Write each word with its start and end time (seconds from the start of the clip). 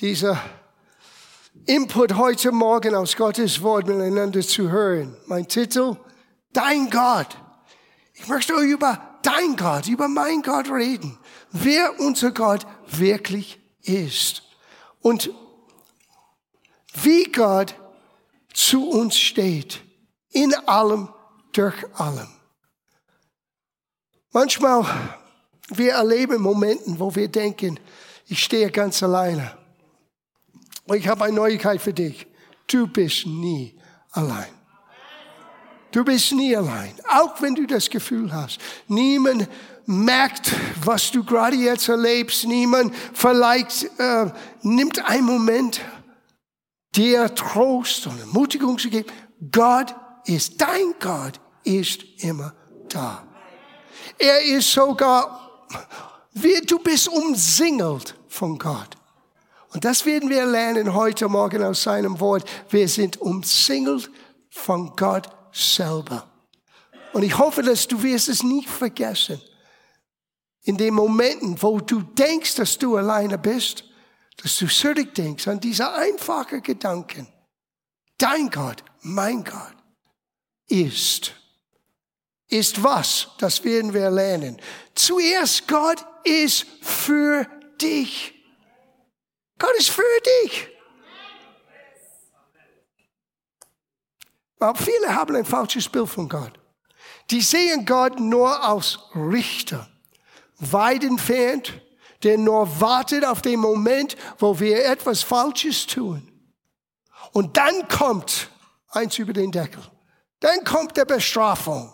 dieser 0.00 0.42
Input 1.66 2.14
heute 2.14 2.52
Morgen 2.52 2.94
aus 2.94 3.16
Gottes 3.16 3.62
Wort 3.62 3.86
miteinander 3.86 4.40
zu 4.40 4.70
hören. 4.70 5.16
Mein 5.26 5.46
Titel, 5.48 5.96
Dein 6.52 6.90
Gott. 6.90 7.36
Ich 8.14 8.28
möchte 8.28 8.54
über 8.54 9.18
dein 9.22 9.56
Gott, 9.56 9.88
über 9.88 10.08
mein 10.08 10.42
Gott 10.42 10.70
reden. 10.70 11.18
Wer 11.50 11.98
unser 12.00 12.30
Gott 12.30 12.66
wirklich 12.86 13.60
ist. 13.82 14.42
Und 15.00 15.30
wie 17.02 17.24
Gott 17.24 17.74
zu 18.52 18.88
uns 18.88 19.16
steht. 19.16 19.82
In 20.30 20.54
allem, 20.66 21.08
durch 21.52 21.76
allem. 21.94 22.28
Manchmal, 24.32 24.84
wir 25.68 25.92
erleben 25.92 26.42
Momenten, 26.42 26.98
wo 26.98 27.14
wir 27.14 27.28
denken, 27.28 27.78
ich 28.26 28.42
stehe 28.42 28.70
ganz 28.70 29.02
alleine. 29.02 29.63
Und 30.86 30.96
ich 30.96 31.08
habe 31.08 31.24
eine 31.24 31.34
Neuigkeit 31.34 31.80
für 31.80 31.92
dich. 31.92 32.26
Du 32.66 32.86
bist 32.86 33.26
nie 33.26 33.74
allein. 34.10 34.52
Du 35.90 36.04
bist 36.04 36.32
nie 36.32 36.56
allein. 36.56 36.94
Auch 37.08 37.40
wenn 37.40 37.54
du 37.54 37.66
das 37.66 37.88
Gefühl 37.88 38.32
hast, 38.32 38.58
niemand 38.88 39.48
merkt, 39.86 40.52
was 40.84 41.10
du 41.10 41.24
gerade 41.24 41.56
jetzt 41.56 41.88
erlebst. 41.88 42.46
Niemand 42.46 42.94
vielleicht 43.12 43.84
äh, 43.98 44.30
nimmt 44.62 45.04
einen 45.04 45.24
Moment, 45.24 45.80
dir 46.94 47.34
Trost 47.34 48.06
und 48.06 48.18
Ermutigung 48.18 48.78
zu 48.78 48.90
geben. 48.90 49.10
Gott 49.52 49.94
ist, 50.24 50.60
dein 50.60 50.94
Gott 51.00 51.40
ist 51.64 52.02
immer 52.18 52.54
da. 52.88 53.24
Er 54.18 54.42
ist 54.42 54.72
sogar, 54.72 55.66
wie, 56.32 56.60
du 56.60 56.78
bist 56.78 57.08
umsingelt 57.08 58.14
von 58.28 58.58
Gott. 58.58 58.96
Und 59.74 59.84
das 59.84 60.06
werden 60.06 60.30
wir 60.30 60.46
lernen 60.46 60.94
heute 60.94 61.28
Morgen 61.28 61.62
aus 61.62 61.82
seinem 61.82 62.20
Wort. 62.20 62.48
Wir 62.70 62.88
sind 62.88 63.20
umsingelt 63.20 64.10
von 64.48 64.94
Gott 64.96 65.28
selber. 65.52 66.26
Und 67.12 67.22
ich 67.22 67.36
hoffe, 67.36 67.62
dass 67.62 67.86
du 67.86 68.02
wirst 68.02 68.28
es 68.28 68.42
nicht 68.42 68.68
vergessen. 68.68 69.40
In 70.62 70.78
den 70.78 70.94
Momenten, 70.94 71.60
wo 71.60 71.80
du 71.80 72.00
denkst, 72.00 72.54
dass 72.54 72.78
du 72.78 72.96
alleine 72.96 73.36
bist, 73.36 73.84
dass 74.38 74.56
du 74.56 74.66
zurückdenkst 74.66 75.46
an 75.48 75.60
diese 75.60 75.92
einfachen 75.92 76.62
Gedanken. 76.62 77.26
Dein 78.16 78.48
Gott, 78.50 78.82
mein 79.02 79.44
Gott, 79.44 79.76
ist 80.68 81.34
ist 82.48 82.82
was? 82.82 83.28
Das 83.38 83.64
werden 83.64 83.92
wir 83.92 84.10
lernen. 84.10 84.60
Zuerst, 84.94 85.66
Gott 85.66 86.04
ist 86.22 86.66
für 86.82 87.46
dich. 87.80 88.43
Gott 89.58 89.74
ist 89.78 89.90
für 89.90 90.02
dich. 90.42 90.68
Aber 94.58 94.78
viele 94.78 95.14
haben 95.14 95.36
ein 95.36 95.44
falsches 95.44 95.88
Bild 95.88 96.08
von 96.08 96.28
Gott. 96.28 96.58
Die 97.30 97.40
sehen 97.40 97.84
Gott 97.84 98.18
nur 98.18 98.62
als 98.62 98.98
Richter, 99.14 99.88
weit 100.58 101.04
entfernt, 101.04 101.80
der 102.22 102.38
nur 102.38 102.80
wartet 102.80 103.24
auf 103.24 103.42
den 103.42 103.60
Moment, 103.60 104.16
wo 104.38 104.58
wir 104.58 104.84
etwas 104.86 105.22
Falsches 105.22 105.86
tun. 105.86 106.30
Und 107.32 107.56
dann 107.56 107.86
kommt 107.88 108.48
eins 108.88 109.18
über 109.18 109.32
den 109.32 109.52
Deckel. 109.52 109.82
Dann 110.40 110.64
kommt 110.64 110.96
der 110.96 111.04
Bestrafung. 111.04 111.92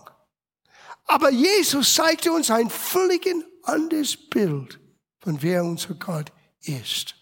Aber 1.07 1.31
Jesus 1.31 1.95
zeigte 1.95 2.33
uns 2.33 2.51
ein 2.51 2.71
völlig 2.71 3.29
anderes 3.65 4.17
Bild 4.17 4.79
von 5.19 5.43
wer 5.43 5.65
unser 5.65 5.95
Gott 5.95 6.31
ist. 6.63 7.15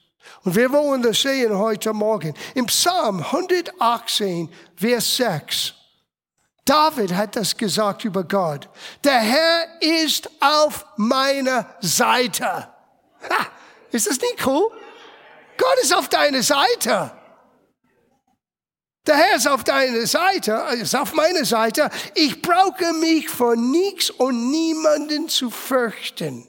Und 0.48 0.56
wir 0.56 0.72
wollen 0.72 1.02
das 1.02 1.20
sehen 1.20 1.58
heute 1.58 1.92
Morgen. 1.92 2.32
Im 2.54 2.64
Psalm 2.64 3.22
118, 3.22 4.48
Vers 4.76 5.16
6. 5.16 5.74
David 6.64 7.14
hat 7.14 7.36
das 7.36 7.54
gesagt 7.54 8.06
über 8.06 8.24
Gott. 8.24 8.66
Der 9.04 9.18
Herr 9.18 9.66
ist 9.82 10.30
auf 10.40 10.86
meiner 10.96 11.66
Seite. 11.82 12.46
Ha, 12.46 13.46
ist 13.90 14.06
das 14.06 14.18
nicht 14.22 14.46
cool? 14.46 14.70
Gott 15.58 15.78
ist 15.82 15.94
auf 15.94 16.08
deiner 16.08 16.42
Seite. 16.42 17.12
Der 19.06 19.16
Herr 19.16 19.36
ist 19.36 19.48
auf 19.48 19.64
deiner 19.64 20.06
Seite, 20.06 20.64
ist 20.80 20.96
auf 20.96 21.12
meiner 21.12 21.44
Seite. 21.44 21.90
Ich 22.14 22.40
brauche 22.40 22.94
mich 22.94 23.28
vor 23.28 23.54
nichts 23.54 24.08
und 24.08 24.50
niemanden 24.50 25.28
zu 25.28 25.50
fürchten. 25.50 26.48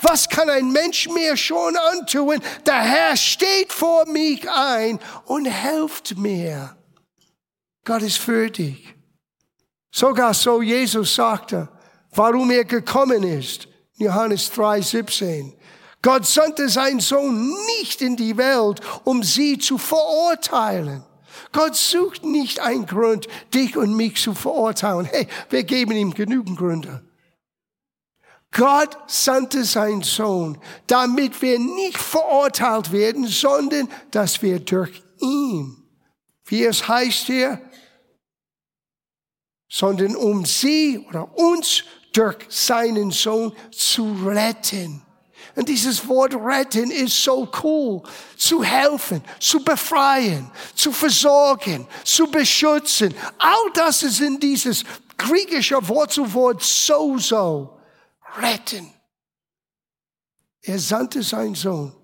Was 0.00 0.28
kann 0.28 0.50
ein 0.50 0.70
Mensch 0.70 1.08
mir 1.08 1.36
schon 1.36 1.76
antun? 1.76 2.40
Der 2.66 2.80
Herr 2.80 3.16
steht 3.16 3.72
vor 3.72 4.06
mich 4.06 4.48
ein 4.50 4.98
und 5.26 5.46
hilft 5.46 6.16
mir. 6.16 6.76
Gott 7.84 8.02
ist 8.02 8.18
für 8.18 8.50
dich. 8.50 8.94
Sogar 9.90 10.34
so 10.34 10.62
Jesus 10.62 11.14
sagte, 11.14 11.68
warum 12.14 12.50
er 12.50 12.64
gekommen 12.64 13.22
ist. 13.22 13.68
Johannes 13.96 14.50
3, 14.52 14.80
17. 14.80 15.52
Gott 16.00 16.26
sandte 16.26 16.68
seinen 16.68 17.00
Sohn 17.00 17.54
nicht 17.78 18.02
in 18.02 18.16
die 18.16 18.36
Welt, 18.36 18.80
um 19.04 19.22
sie 19.22 19.58
zu 19.58 19.78
verurteilen 19.78 21.04
Gott 21.52 21.76
sucht 21.76 22.24
nicht 22.24 22.60
einen 22.60 22.86
Grund, 22.86 23.28
dich 23.54 23.76
und 23.76 23.94
mich 23.94 24.20
zu 24.20 24.34
verurteilen. 24.34 25.06
Hey, 25.06 25.28
wir 25.50 25.64
geben 25.64 25.92
ihm 25.92 26.14
genügend 26.14 26.58
Gründe. 26.58 27.02
Gott 28.52 28.98
sandte 29.06 29.64
seinen 29.64 30.02
Sohn, 30.02 30.58
damit 30.86 31.40
wir 31.40 31.58
nicht 31.58 31.96
verurteilt 31.96 32.92
werden, 32.92 33.26
sondern 33.26 33.88
dass 34.10 34.42
wir 34.42 34.60
durch 34.60 35.02
ihn, 35.20 35.82
wie 36.44 36.64
es 36.64 36.86
heißt 36.86 37.26
hier, 37.26 37.60
sondern 39.70 40.14
um 40.16 40.44
sie 40.44 40.98
oder 41.08 41.34
uns 41.36 41.84
durch 42.12 42.36
seinen 42.50 43.10
Sohn 43.10 43.56
zu 43.70 44.12
retten. 44.26 45.02
Und 45.54 45.68
dieses 45.68 46.06
Wort 46.06 46.34
retten 46.34 46.90
ist 46.90 47.24
so 47.24 47.48
cool. 47.62 48.02
Zu 48.36 48.62
helfen, 48.62 49.22
zu 49.38 49.64
befreien, 49.64 50.50
zu 50.74 50.92
versorgen, 50.92 51.86
zu 52.04 52.26
beschützen. 52.30 53.14
All 53.38 53.70
das 53.72 54.02
ist 54.02 54.20
in 54.20 54.38
dieses 54.38 54.84
griechische 55.16 55.86
Wurzelwort 55.88 56.62
sozo. 56.62 57.78
Retten. 58.38 58.92
Er 60.62 60.78
sandte 60.78 61.22
seinen 61.22 61.54
Sohn, 61.54 61.94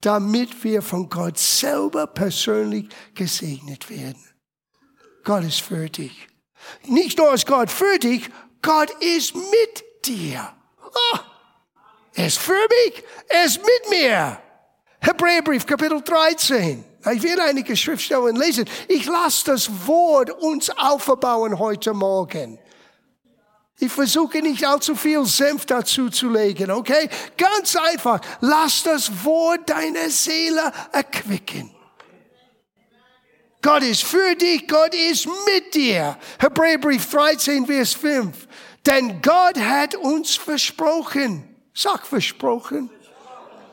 damit 0.00 0.64
wir 0.64 0.82
von 0.82 1.08
Gott 1.08 1.38
selber 1.38 2.06
persönlich 2.06 2.88
gesegnet 3.14 3.88
werden. 3.88 4.22
Gott 5.24 5.44
ist 5.44 5.60
für 5.60 5.88
dich. 5.88 6.28
Nicht 6.84 7.18
nur 7.18 7.32
ist 7.32 7.46
Gott 7.46 7.70
für 7.70 7.98
dich, 7.98 8.28
Gott 8.62 8.90
ist 9.02 9.34
mit 9.34 9.84
dir. 10.04 10.52
Oh. 10.82 11.18
Er 12.14 12.26
ist 12.26 12.38
für 12.38 12.52
mich, 12.52 13.04
er 13.28 13.44
ist 13.44 13.58
mit 13.58 13.90
mir. 13.90 14.38
Hebräerbrief, 15.00 15.64
Kapitel 15.64 16.02
13. 16.02 16.84
Ich 17.12 17.22
werde 17.22 17.44
einige 17.44 17.76
Schriftstellen 17.76 18.34
lesen. 18.34 18.68
Ich 18.88 19.06
lasse 19.06 19.44
das 19.46 19.86
Wort 19.86 20.30
uns 20.30 20.68
aufbauen 20.70 21.58
heute 21.58 21.94
Morgen. 21.94 22.58
Ich 23.80 23.92
versuche 23.92 24.42
nicht 24.42 24.66
allzu 24.66 24.96
viel 24.96 25.24
Senf 25.24 25.66
dazu 25.66 26.10
zu 26.10 26.28
legen, 26.28 26.70
okay? 26.70 27.08
Ganz 27.36 27.76
einfach. 27.76 28.20
Lass 28.40 28.82
das 28.82 29.24
Wort 29.24 29.70
deiner 29.70 30.10
Seele 30.10 30.72
erquicken. 30.92 31.70
Gott 33.62 33.82
ist 33.82 34.04
für 34.04 34.34
dich, 34.34 34.66
Gott 34.66 34.94
ist 34.94 35.26
mit 35.26 35.74
dir. 35.74 36.16
Hebräerbrief 36.38 37.08
13, 37.10 37.66
Vers 37.66 37.94
5. 37.94 38.48
Denn 38.86 39.20
Gott 39.20 39.58
hat 39.58 39.94
uns 39.94 40.36
versprochen, 40.36 41.44
Sag 41.80 42.08
versprochen. 42.08 42.90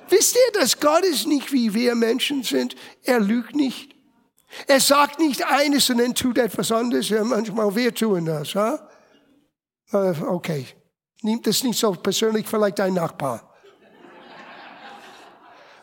Wisst 0.09 0.35
ihr, 0.35 0.59
dass 0.59 0.79
Gott 0.79 1.03
ist 1.03 1.25
nicht 1.25 1.51
wie 1.51 1.73
wir 1.73 1.95
Menschen 1.95 2.43
sind? 2.43 2.75
Er 3.01 3.19
lügt 3.19 3.55
nicht. 3.55 3.95
Er 4.67 4.79
sagt 4.79 5.19
nicht 5.19 5.43
eines 5.43 5.89
und 5.89 5.97
dann 5.97 6.13
tut 6.13 6.37
etwas 6.37 6.71
anderes. 6.71 7.09
Ja, 7.09 7.23
manchmal 7.23 7.75
wir 7.75 7.95
tun 7.95 8.25
das. 8.25 8.53
Ja? 8.53 8.87
Äh, 9.91 10.13
okay, 10.23 10.67
nimmt 11.21 11.45
das 11.47 11.63
nicht 11.63 11.79
so 11.79 11.91
persönlich, 11.93 12.47
vielleicht 12.47 12.79
dein 12.79 12.93
Nachbar. 12.93 13.53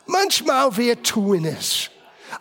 Manchmal 0.05 0.75
wir 0.77 1.01
tun 1.01 1.45
es. 1.45 1.89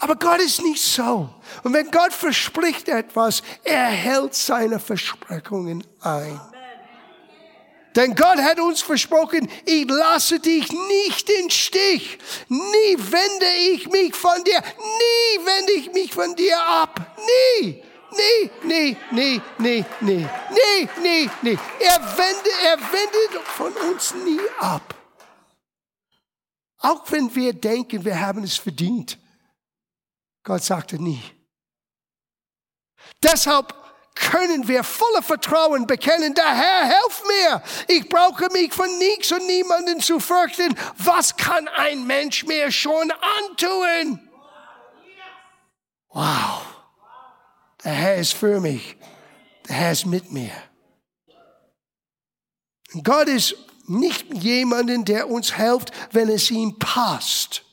Aber 0.01 0.17
Gott 0.17 0.41
ist 0.41 0.63
nicht 0.63 0.83
so. 0.83 1.29
Und 1.63 1.75
wenn 1.75 1.91
Gott 1.91 2.13
verspricht 2.13 2.89
etwas, 2.89 3.43
er 3.63 3.87
hält 3.87 4.35
seine 4.35 4.79
Versprechungen 4.79 5.85
ein. 6.01 6.41
Denn 7.95 8.15
Gott 8.15 8.39
hat 8.39 8.59
uns 8.59 8.81
versprochen, 8.81 9.51
ich 9.67 9.87
lasse 9.87 10.41
dich 10.41 10.67
nicht 10.73 11.29
in 11.29 11.51
Stich. 11.51 12.19
Nie 12.49 12.97
wende 12.97 13.47
ich 13.75 13.89
mich 13.91 14.15
von 14.15 14.43
dir. 14.45 14.63
Nie 14.79 15.47
wende 15.47 15.73
ich 15.73 15.93
mich 15.93 16.13
von 16.13 16.35
dir 16.35 16.59
ab. 16.59 17.15
Nie. 17.61 17.83
Nie, 18.13 18.51
nie, 18.63 18.97
nie, 19.11 19.41
nie, 19.59 19.85
nie, 20.01 20.29
nie, 20.51 20.89
nie, 21.03 21.31
nie. 21.43 21.59
Er 21.81 22.01
wendet, 22.17 22.53
er 22.65 22.79
wendet 22.79 23.43
von 23.47 23.73
uns 23.73 24.15
nie 24.15 24.41
ab. 24.59 24.95
Auch 26.79 27.11
wenn 27.11 27.35
wir 27.35 27.53
denken, 27.53 28.05
wir 28.05 28.21
haben 28.21 28.43
es 28.43 28.57
verdient. 28.57 29.19
Gott 30.43 30.63
sagte 30.63 31.01
nie. 31.01 31.23
Deshalb 33.23 33.75
können 34.15 34.69
wir 34.69 34.85
voller 34.85 35.23
Vertrauen 35.23 35.87
bekennen, 35.87 36.35
der 36.35 36.55
Herr, 36.55 36.85
helf 36.87 37.23
mir. 37.27 37.63
Ich 37.89 38.09
brauche 38.09 38.49
mich 38.51 38.73
von 38.73 38.99
nichts 38.99 39.33
und 39.33 39.47
niemanden 39.47 40.01
zu 40.01 40.21
fürchten. 40.21 40.77
Was 40.99 41.37
kann 41.37 41.69
ein 41.69 42.07
Mensch 42.07 42.45
mir 42.45 42.71
schon 42.71 43.11
antun? 43.11 44.29
Wow. 46.11 46.62
Der 47.85 47.93
Herr 47.93 48.17
ist 48.17 48.35
für 48.35 48.61
mich. 48.61 48.97
Der 49.69 49.77
Herr 49.77 49.93
ist 49.93 50.07
mit 50.07 50.31
mir. 50.31 50.53
Gott 53.03 53.29
ist 53.29 53.57
nicht 53.87 54.33
jemanden, 54.35 55.05
der 55.05 55.29
uns 55.29 55.57
hilft, 55.57 55.93
wenn 56.13 56.29
es 56.29 56.51
ihm 56.51 56.79
passt. 56.79 57.65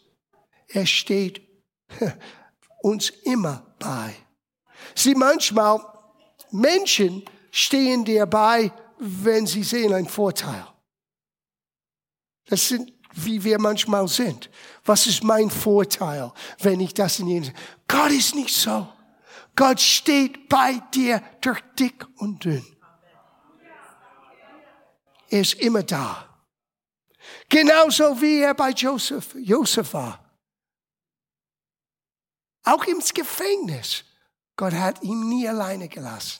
Er 0.67 0.85
steht 0.85 1.41
uns 2.81 3.09
immer 3.23 3.75
bei. 3.79 4.15
Sie 4.95 5.15
manchmal, 5.15 5.79
Menschen 6.51 7.23
stehen 7.51 8.05
dir 8.05 8.25
bei, 8.25 8.71
wenn 8.97 9.45
sie 9.45 9.63
sehen 9.63 9.93
einen 9.93 10.07
Vorteil. 10.07 10.67
Das 12.45 12.67
sind, 12.67 12.91
wie 13.13 13.43
wir 13.43 13.59
manchmal 13.59 14.07
sind. 14.07 14.49
Was 14.83 15.05
ist 15.05 15.23
mein 15.23 15.49
Vorteil, 15.49 16.31
wenn 16.59 16.79
ich 16.79 16.93
das 16.93 17.19
in 17.19 17.27
jenem? 17.27 17.53
Gott 17.87 18.11
ist 18.11 18.35
nicht 18.35 18.55
so. 18.55 18.87
Gott 19.59 19.81
steht 19.81 20.47
bei 20.47 20.75
dir 20.93 21.21
durch 21.41 21.59
dick 21.77 22.07
und 22.15 22.45
dünn. 22.45 22.65
Er 25.27 25.41
ist 25.41 25.55
immer 25.55 25.83
da. 25.83 26.39
Genauso 27.49 28.21
wie 28.21 28.39
er 28.39 28.53
bei 28.53 28.69
Joseph, 28.69 29.35
Joseph 29.35 29.93
war. 29.93 30.17
Auch 32.63 32.85
im 32.85 32.99
Gefängnis. 32.99 34.05
Gott 34.55 34.71
hat 34.71 35.03
ihn 35.03 35.27
nie 35.27 35.45
alleine 35.45 35.89
gelassen. 35.89 36.39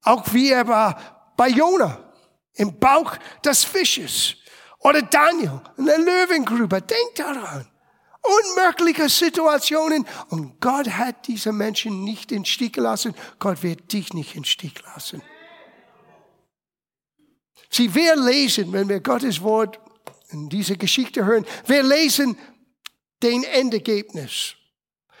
Auch 0.00 0.32
wie 0.32 0.50
er 0.50 0.66
war 0.66 1.34
bei 1.36 1.48
Jona 1.48 2.10
im 2.54 2.80
Bauch 2.80 3.18
des 3.44 3.64
Fisches 3.64 4.34
oder 4.78 5.02
Daniel 5.02 5.60
in 5.76 5.84
der 5.84 5.98
Löwengrube. 5.98 6.80
Denk 6.80 7.16
daran. 7.16 7.69
Unmögliche 8.22 9.08
Situationen. 9.08 10.06
Und 10.28 10.60
Gott 10.60 10.88
hat 10.90 11.26
diese 11.26 11.52
Menschen 11.52 12.04
nicht 12.04 12.32
in 12.32 12.44
Stich 12.44 12.72
gelassen. 12.72 13.14
Gott 13.38 13.62
wird 13.62 13.92
dich 13.92 14.12
nicht 14.12 14.34
in 14.34 14.44
Stich 14.44 14.74
lassen. 14.82 15.22
Sie, 17.70 17.94
wir 17.94 18.16
lesen, 18.16 18.72
wenn 18.72 18.88
wir 18.88 19.00
Gottes 19.00 19.40
Wort 19.42 19.78
in 20.30 20.48
diese 20.48 20.76
Geschichte 20.76 21.24
hören, 21.24 21.46
wir 21.66 21.82
lesen 21.82 22.36
den 23.22 23.44
Endergebnis. 23.44 24.54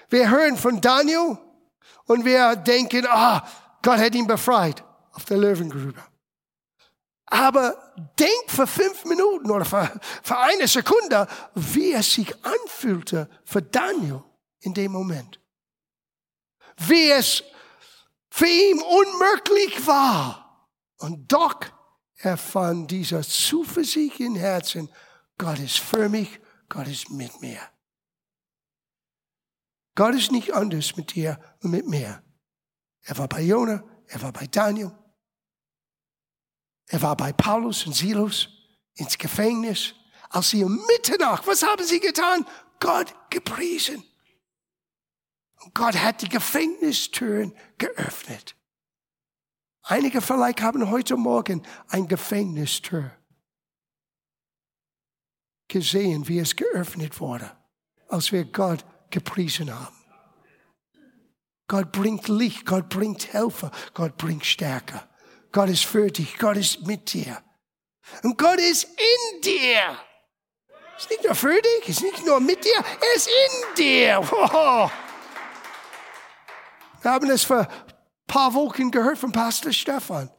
Wir 0.08 0.30
hören 0.30 0.56
von 0.56 0.80
Daniel 0.80 1.38
und 2.06 2.24
wir 2.24 2.56
denken, 2.56 3.06
ah, 3.08 3.46
Gott 3.82 3.98
hat 3.98 4.14
ihn 4.14 4.26
befreit 4.26 4.84
auf 5.12 5.24
der 5.24 5.38
Löwengrube. 5.38 6.09
Aber 7.30 7.94
denk 8.18 8.48
für 8.50 8.66
fünf 8.66 9.04
Minuten 9.04 9.50
oder 9.50 9.64
für, 9.64 10.00
für 10.22 10.36
eine 10.36 10.66
Sekunde, 10.66 11.26
wie 11.54 11.92
es 11.92 12.12
sich 12.12 12.34
anfühlte 12.44 13.30
für 13.44 13.62
Daniel 13.62 14.22
in 14.60 14.74
dem 14.74 14.92
Moment. 14.92 15.40
Wie 16.76 17.10
es 17.10 17.44
für 18.30 18.46
ihn 18.46 18.80
unmöglich 18.80 19.86
war. 19.86 20.68
Und 20.98 21.32
doch 21.32 21.60
er 22.22 22.36
fand 22.36 22.90
dieser 22.90 23.22
Zuversicht 23.22 24.20
im 24.20 24.36
Herzen, 24.36 24.90
Gott 25.38 25.58
ist 25.58 25.78
für 25.78 26.08
mich, 26.10 26.38
Gott 26.68 26.86
ist 26.86 27.08
mit 27.10 27.40
mir. 27.40 27.60
Gott 29.94 30.14
ist 30.14 30.30
nicht 30.30 30.52
anders 30.52 30.96
mit 30.96 31.14
dir 31.14 31.40
und 31.62 31.70
mit 31.70 31.86
mir. 31.86 32.22
Er 33.02 33.16
war 33.16 33.26
bei 33.26 33.40
Jona, 33.40 33.82
er 34.06 34.20
war 34.20 34.32
bei 34.32 34.46
Daniel, 34.46 34.92
er 36.90 37.02
war 37.02 37.16
bei 37.16 37.32
Paulus 37.32 37.86
und 37.86 37.94
Silas 37.94 38.48
ins 38.94 39.16
Gefängnis. 39.16 39.94
Als 40.28 40.50
sie 40.50 40.64
um 40.64 40.76
Mitternacht, 40.88 41.46
was 41.46 41.62
haben 41.62 41.84
sie 41.84 42.00
getan? 42.00 42.44
Gott 42.80 43.14
gepriesen. 43.30 44.02
Und 45.60 45.74
Gott 45.74 45.96
hat 45.96 46.22
die 46.22 46.28
Gefängnistüren 46.28 47.54
geöffnet. 47.78 48.56
Einige 49.82 50.20
vielleicht 50.20 50.62
haben 50.62 50.90
heute 50.90 51.16
Morgen 51.16 51.62
ein 51.88 52.08
Gefängnistür 52.08 53.12
gesehen, 55.68 56.26
wie 56.26 56.40
es 56.40 56.56
geöffnet 56.56 57.20
wurde, 57.20 57.56
als 58.08 58.32
wir 58.32 58.44
Gott 58.44 58.84
gepriesen 59.10 59.72
haben. 59.72 59.96
Gott 61.68 61.92
bringt 61.92 62.26
Licht, 62.26 62.66
Gott 62.66 62.88
bringt 62.88 63.32
Helfer, 63.32 63.70
Gott 63.94 64.16
bringt 64.16 64.44
Stärke. 64.44 65.08
Gott 65.52 65.68
ist 65.68 65.84
für 65.84 66.10
dich, 66.10 66.38
Gott 66.38 66.56
ist 66.56 66.86
mit 66.86 67.12
dir. 67.12 67.42
Und 68.22 68.38
Gott 68.38 68.58
ist 68.58 68.84
in 68.84 69.40
dir. 69.42 69.98
Ist 70.96 71.10
nicht 71.10 71.24
nur 71.24 71.34
für 71.34 71.60
dich, 71.60 71.88
ist 71.88 72.02
nicht 72.02 72.24
nur 72.26 72.40
mit 72.40 72.64
dir, 72.64 72.76
er 72.76 73.16
ist 73.16 73.28
in 73.28 73.74
dir. 73.74 74.20
Wir 77.02 77.10
haben 77.10 77.30
es 77.30 77.44
vor 77.44 77.66
paar 78.26 78.54
Wochen 78.54 78.90
gehört 78.90 79.18
von 79.18 79.32
Pastor 79.32 79.72
Stefan. 79.72 80.30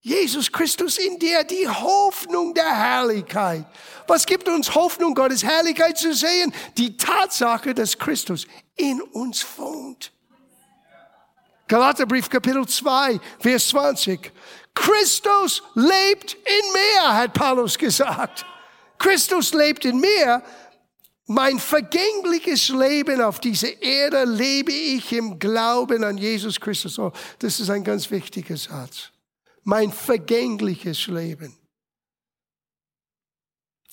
Jesus 0.00 0.52
Christus 0.52 0.98
in 0.98 1.18
dir, 1.18 1.42
die 1.44 1.66
Hoffnung 1.66 2.52
der 2.54 2.76
Herrlichkeit. 2.76 3.64
Was 4.06 4.26
gibt 4.26 4.48
uns 4.48 4.74
Hoffnung, 4.74 5.14
Gottes 5.14 5.42
Herrlichkeit 5.42 5.98
zu 5.98 6.14
sehen? 6.14 6.52
Die 6.76 6.96
Tatsache, 6.96 7.74
dass 7.74 7.98
Christus 7.98 8.46
in 8.76 9.00
uns 9.00 9.44
wohnt. 9.56 10.12
Galaterbrief 11.68 12.28
Kapitel 12.28 12.66
2, 12.66 13.20
Vers 13.40 13.68
20. 13.68 14.32
Christus 14.74 15.62
lebt 15.74 16.34
in 16.34 16.72
mir, 16.72 17.14
hat 17.14 17.32
Paulus 17.32 17.76
gesagt. 17.76 18.44
Christus 18.98 19.52
lebt 19.52 19.84
in 19.84 20.00
mir 20.00 20.42
mein 21.26 21.58
vergängliches 21.58 22.68
Leben 22.68 23.20
auf 23.20 23.40
dieser 23.40 23.82
Erde 23.82 24.24
lebe 24.24 24.72
ich 24.72 25.12
im 25.12 25.38
Glauben 25.38 26.04
an 26.04 26.16
Jesus 26.16 26.60
Christus. 26.60 26.98
Oh, 27.00 27.12
das 27.40 27.58
ist 27.58 27.68
ein 27.68 27.82
ganz 27.82 28.10
wichtiger 28.10 28.56
Satz. 28.56 29.10
Mein 29.64 29.90
vergängliches 29.90 31.08
Leben. 31.08 31.56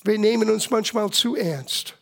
Wir 0.04 0.20
nehmen 0.20 0.50
uns 0.52 0.70
manchmal 0.70 1.10
zu 1.10 1.36
ernst. 1.36 1.98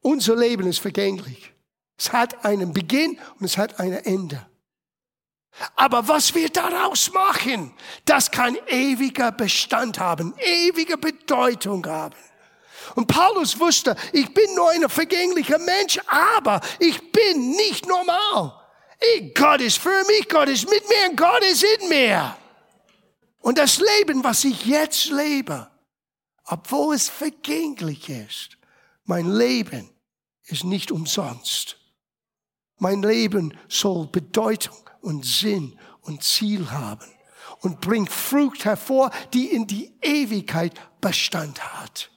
Unser 0.00 0.36
Leben 0.36 0.68
ist 0.68 0.78
vergänglich. 0.78 1.52
Es 1.98 2.12
hat 2.12 2.44
einen 2.44 2.72
Beginn 2.72 3.18
und 3.40 3.46
es 3.46 3.58
hat 3.58 3.80
ein 3.80 3.92
Ende. 3.92 4.46
Aber 5.76 6.08
was 6.08 6.34
wir 6.34 6.48
daraus 6.48 7.12
machen, 7.12 7.72
das 8.04 8.30
kann 8.30 8.56
ewiger 8.66 9.32
Bestand 9.32 9.98
haben, 9.98 10.34
ewige 10.38 10.98
Bedeutung 10.98 11.86
haben. 11.86 12.16
Und 12.96 13.06
Paulus 13.06 13.58
wusste, 13.58 13.96
ich 14.12 14.32
bin 14.34 14.54
nur 14.54 14.70
ein 14.70 14.88
vergänglicher 14.88 15.58
Mensch, 15.58 15.98
aber 16.06 16.60
ich 16.78 17.12
bin 17.12 17.52
nicht 17.52 17.86
normal. 17.86 18.60
Ich, 19.16 19.34
Gott 19.34 19.60
ist 19.60 19.78
für 19.78 20.04
mich, 20.06 20.28
Gott 20.28 20.48
ist 20.48 20.68
mit 20.68 20.82
mir 20.88 21.10
und 21.10 21.16
Gott 21.16 21.42
ist 21.44 21.64
in 21.64 21.88
mir. 21.88 22.36
Und 23.40 23.58
das 23.58 23.78
Leben, 23.78 24.24
was 24.24 24.44
ich 24.44 24.64
jetzt 24.66 25.06
lebe, 25.06 25.70
obwohl 26.46 26.94
es 26.94 27.08
vergänglich 27.08 28.08
ist, 28.08 28.56
mein 29.04 29.30
Leben 29.30 29.90
ist 30.44 30.64
nicht 30.64 30.90
umsonst. 30.90 31.76
Mein 32.78 33.02
Leben 33.02 33.56
soll 33.68 34.06
Bedeutung 34.06 34.76
und 35.00 35.24
Sinn 35.24 35.78
und 36.02 36.22
Ziel 36.22 36.70
haben 36.70 37.10
und 37.60 37.80
bringt 37.80 38.10
Frucht 38.10 38.64
hervor, 38.64 39.10
die 39.32 39.46
in 39.46 39.66
die 39.66 39.92
Ewigkeit 40.02 40.74
Bestand 41.00 41.62
hat. 41.62 42.10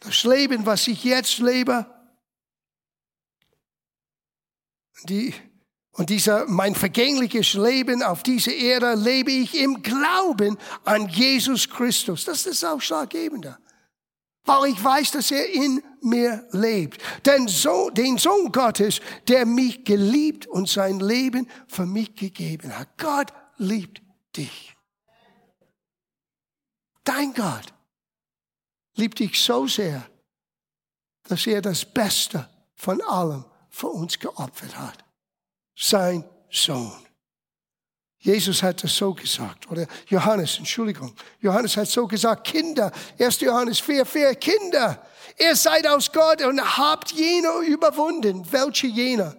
Das 0.00 0.24
Leben, 0.24 0.66
was 0.66 0.86
ich 0.88 1.04
jetzt 1.04 1.38
lebe, 1.38 1.86
die, 5.04 5.34
und 5.92 6.10
dieser, 6.10 6.46
mein 6.48 6.74
vergängliches 6.74 7.54
Leben 7.54 8.02
auf 8.02 8.22
dieser 8.22 8.54
Erde 8.54 8.94
lebe 8.94 9.30
ich 9.30 9.54
im 9.54 9.82
Glauben 9.82 10.58
an 10.84 11.08
Jesus 11.08 11.68
Christus. 11.68 12.24
Das 12.24 12.46
ist 12.46 12.62
das 12.62 12.70
Ausschlaggebende. 12.70 13.58
Weil 14.44 14.72
ich 14.72 14.82
weiß, 14.82 15.12
dass 15.12 15.30
er 15.30 15.48
in 15.48 15.82
mir 16.00 16.46
lebt. 16.50 17.00
Denn 17.24 17.46
so, 17.46 17.90
den 17.90 18.18
Sohn 18.18 18.50
Gottes, 18.50 19.00
der 19.28 19.46
mich 19.46 19.84
geliebt 19.84 20.46
und 20.46 20.68
sein 20.68 20.98
Leben 20.98 21.48
für 21.68 21.86
mich 21.86 22.14
gegeben 22.16 22.76
hat. 22.76 22.98
Gott 22.98 23.32
liebt 23.58 24.02
dich. 24.36 24.74
Dein 27.04 27.32
Gott 27.34 27.72
liebt 28.94 29.18
dich 29.18 29.40
so 29.40 29.66
sehr, 29.66 30.08
dass 31.24 31.46
er 31.46 31.62
das 31.62 31.84
Beste 31.84 32.48
von 32.74 33.00
allem 33.02 33.44
für 33.70 33.88
uns 33.88 34.18
geopfert 34.18 34.76
hat. 34.76 35.04
Sein 35.74 36.24
Sohn. 36.50 37.11
Jesus 38.22 38.62
hat 38.62 38.82
das 38.82 38.96
so 38.96 39.12
gesagt, 39.12 39.70
oder 39.70 39.86
Johannes, 40.06 40.58
Entschuldigung. 40.58 41.12
Johannes 41.40 41.76
hat 41.76 41.88
so 41.88 42.06
gesagt, 42.06 42.44
Kinder, 42.46 42.90
1. 43.18 43.40
Johannes 43.40 43.80
4, 43.80 44.06
4, 44.06 44.34
Kinder, 44.36 44.98
Ihr 45.38 45.56
seid 45.56 45.86
aus 45.86 46.12
Gott 46.12 46.42
und 46.42 46.60
habt 46.60 47.12
jene 47.12 47.48
überwunden. 47.66 48.46
Welche 48.50 48.86
jene? 48.86 49.36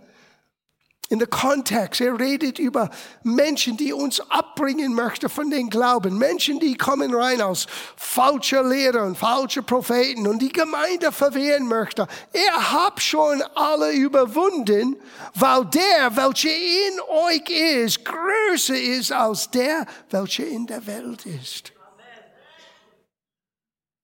In 1.14 1.20
der 1.20 1.28
Kontext. 1.28 2.02
Er 2.02 2.20
redet 2.20 2.58
über 2.58 2.90
Menschen, 3.22 3.78
die 3.78 3.94
uns 3.94 4.20
abbringen 4.32 4.96
möchten 4.96 5.30
von 5.30 5.52
den 5.52 5.70
Glauben. 5.70 6.18
Menschen, 6.18 6.60
die 6.60 6.76
kommen 6.76 7.14
rein 7.14 7.40
aus 7.40 7.68
falscher 7.96 8.64
Lehre 8.64 9.04
und 9.04 9.16
falscher 9.16 9.62
Propheten 9.62 10.28
und 10.28 10.42
die 10.42 10.52
Gemeinde 10.52 11.12
verwehren 11.12 11.68
möchte. 11.68 12.08
Er 12.32 12.72
hat 12.72 13.00
schon 13.00 13.44
alle 13.54 13.92
überwunden, 13.94 14.96
weil 15.36 15.66
der, 15.66 16.16
welcher 16.16 16.50
in 16.50 17.00
euch 17.02 17.48
ist, 17.48 18.04
größer 18.04 18.82
ist 18.82 19.12
als 19.12 19.52
der, 19.52 19.86
welcher 20.10 20.48
in 20.48 20.66
der 20.66 20.86
Welt 20.88 21.28
ist. 21.28 21.74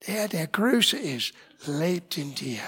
Der, 0.06 0.28
der 0.28 0.46
größer 0.46 1.00
ist, 1.00 1.34
lebt 1.66 2.18
in 2.18 2.36
dir. 2.36 2.62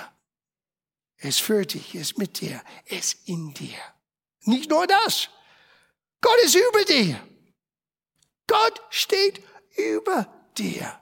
ist 1.19 1.41
für 1.41 1.63
dich, 1.63 1.93
ist 1.93 2.17
mit 2.17 2.41
dir, 2.41 2.59
ist 2.87 3.19
in 3.27 3.53
dir. 3.53 3.77
Nicht 4.43 4.69
nur 4.69 4.87
das. 4.87 5.29
Gott 6.21 6.37
ist 6.43 6.55
über 6.55 6.83
dir. 6.85 7.19
Gott 8.47 8.81
steht 8.89 9.43
über 9.77 10.27
dir. 10.57 10.99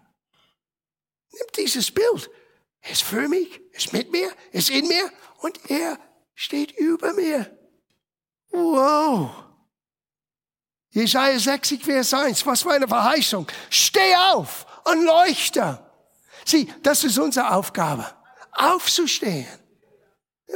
Nimm 1.31 1.47
dieses 1.57 1.91
Bild. 1.91 2.29
Er 2.81 2.91
ist 2.91 3.03
für 3.03 3.27
mich, 3.27 3.59
ist 3.73 3.93
mit 3.93 4.11
mir, 4.11 4.31
ist 4.51 4.69
in 4.69 4.87
mir 4.87 5.11
und 5.39 5.69
er 5.69 5.99
steht 6.33 6.71
über 6.71 7.13
mir. 7.13 7.57
Wow. 8.51 9.31
Jesaja 10.91 11.37
60, 11.37 11.83
Vers 11.83 12.13
1. 12.13 12.45
Was 12.45 12.63
für 12.63 12.71
eine 12.71 12.87
Verheißung. 12.87 13.47
Steh 13.69 14.15
auf 14.15 14.65
und 14.85 15.03
leuchte. 15.03 15.85
Sieh, 16.45 16.71
das 16.81 17.03
ist 17.03 17.17
unsere 17.19 17.51
Aufgabe. 17.53 18.05
Aufzustehen. 18.51 19.47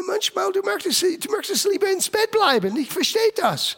Manchmal, 0.02 0.52
du 0.52 0.62
möchtest, 0.62 1.02
du 1.04 1.32
möchtest 1.32 1.66
lieber 1.66 1.90
ins 1.90 2.10
Bett 2.10 2.32
bleiben. 2.32 2.76
Ich 2.78 2.92
verstehe 2.92 3.32
das. 3.36 3.78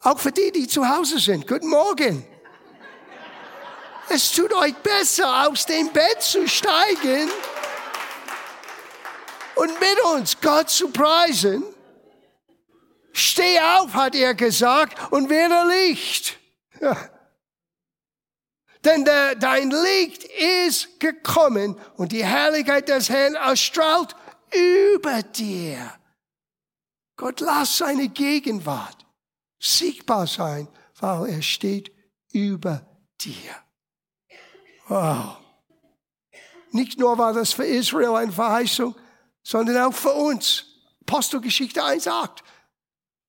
Auch 0.00 0.18
für 0.18 0.32
die, 0.32 0.52
die 0.52 0.66
zu 0.66 0.88
Hause 0.88 1.18
sind. 1.18 1.46
Guten 1.46 1.68
Morgen. 1.68 2.26
Es 4.08 4.32
tut 4.32 4.52
euch 4.52 4.74
besser, 4.76 5.48
aus 5.48 5.66
dem 5.66 5.92
Bett 5.92 6.22
zu 6.22 6.48
steigen 6.48 7.30
und 9.54 9.80
mit 9.80 10.00
uns 10.04 10.40
Gott 10.40 10.70
zu 10.70 10.88
preisen. 10.88 11.62
Steh 13.12 13.58
auf, 13.60 13.92
hat 13.94 14.14
er 14.14 14.34
gesagt, 14.34 15.12
und 15.12 15.28
werde 15.28 15.68
Licht. 15.68 16.38
Ja. 16.80 16.96
Denn 18.84 19.04
der, 19.04 19.34
dein 19.34 19.70
Licht 19.70 20.24
ist 20.24 20.98
gekommen 20.98 21.78
und 21.96 22.12
die 22.12 22.24
Herrlichkeit 22.24 22.88
des 22.88 23.10
Herrn 23.10 23.34
erstrahlt 23.34 24.16
über 24.54 25.22
dir. 25.22 25.92
Gott 27.16 27.40
lass 27.40 27.78
seine 27.78 28.08
Gegenwart 28.08 29.06
sichtbar 29.58 30.26
sein, 30.26 30.68
weil 31.00 31.30
er 31.30 31.42
steht 31.42 31.92
über 32.32 32.86
dir. 33.20 33.54
Wow. 34.88 35.36
Nicht 36.72 36.98
nur 36.98 37.18
war 37.18 37.32
das 37.32 37.52
für 37.52 37.66
Israel 37.66 38.14
eine 38.14 38.32
Verheißung, 38.32 38.94
sondern 39.42 39.76
auch 39.84 39.94
für 39.94 40.12
uns. 40.12 40.64
Apostelgeschichte 41.02 41.82
1 41.82 42.04
sagt, 42.04 42.42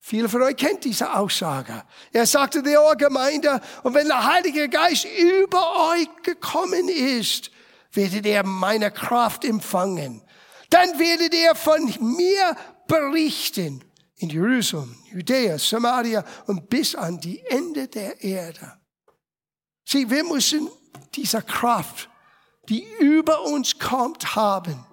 Viele 0.04 0.28
von 0.28 0.42
euch 0.42 0.56
kennt 0.56 0.84
diese 0.84 1.13
Aussage. 1.13 1.84
Er 2.12 2.25
sagte 2.25 2.63
der 2.63 2.96
Gemeinde, 2.96 3.62
und 3.84 3.94
wenn 3.94 4.08
der 4.08 4.25
Heilige 4.25 4.68
Geist 4.68 5.06
über 5.06 5.92
euch 5.92 6.10
gekommen 6.24 6.90
ist, 6.90 7.51
werdet 7.94 8.25
ihr 8.25 8.44
meine 8.44 8.90
Kraft 8.90 9.46
empfangen. 9.46 10.24
Dann 10.72 10.98
werdet 10.98 11.36
ihr 11.36 11.54
von 11.54 11.94
mir 12.00 12.56
berichten 12.88 13.84
in 14.16 14.30
Jerusalem, 14.30 14.96
Judäa, 15.12 15.60
Samaria 15.60 16.24
und 16.48 16.70
bis 16.70 16.96
an 16.96 17.20
die 17.20 17.42
Ende 17.46 17.88
der 17.88 18.24
Erde. 18.24 18.80
Sieh, 19.86 20.10
wir 20.10 20.24
müssen 20.24 20.70
diese 21.13 21.42
Kraft, 21.42 22.10
die 22.70 22.88
über 23.00 23.44
uns 23.44 23.78
kommt, 23.78 24.36
haben. 24.36 24.86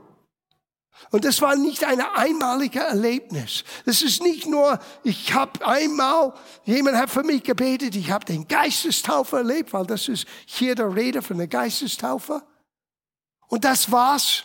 Und 1.11 1.25
das 1.25 1.41
war 1.41 1.55
nicht 1.55 1.85
ein 1.85 2.01
einmaliger 2.01 2.83
Erlebnis. 2.83 3.63
Das 3.87 4.03
ist 4.03 4.21
nicht 4.21 4.47
nur, 4.47 4.81
ich 5.05 5.33
habe 5.33 5.65
einmal, 5.65 6.35
jemand 6.65 6.97
hat 6.97 7.09
für 7.09 7.23
mich 7.23 7.45
gebetet, 7.45 7.95
ich 7.95 8.11
habe 8.11 8.25
den 8.25 8.49
Geistestaufe 8.49 9.37
erlebt, 9.37 9.73
weil 9.73 9.87
das 9.87 10.09
ist 10.09 10.27
hier 10.45 10.75
der 10.75 10.93
Rede 10.93 11.23
von 11.23 11.39
der 11.39 11.47
Geistestaufe. 11.47 12.43
Und 13.47 13.65
das 13.65 13.93
war's. 13.93 14.45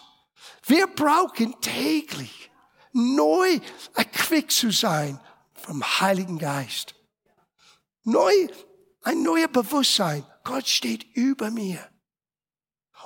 Wir 0.65 0.87
brauchen 0.87 1.59
täglich 1.61 2.51
neu 2.93 3.59
erquickt 3.95 4.51
zu 4.51 4.71
sein 4.71 5.19
vom 5.53 5.83
Heiligen 5.83 6.37
Geist. 6.37 6.95
Neu, 8.03 8.47
ein 9.01 9.23
neuer 9.23 9.47
Bewusstsein. 9.47 10.25
Gott 10.43 10.67
steht 10.67 11.03
über 11.15 11.51
mir. 11.51 11.89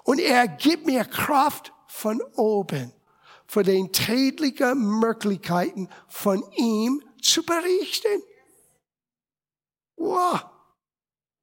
Und 0.03 0.20
er 0.20 0.48
gibt 0.48 0.86
mir 0.86 1.06
Kraft 1.06 1.74
von 1.88 2.22
oben 2.36 2.94
für 3.48 3.63
den 3.63 3.91
täglichen 3.91 5.00
Möglichkeiten 5.00 5.89
von 6.08 6.44
ihm 6.53 7.03
zu 7.22 7.44
berichten. 7.44 8.22
Wow. 9.96 10.46